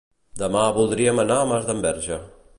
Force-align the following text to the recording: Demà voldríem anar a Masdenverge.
Demà 0.43 0.63
voldríem 0.77 1.23
anar 1.25 1.39
a 1.43 1.47
Masdenverge. 1.53 2.21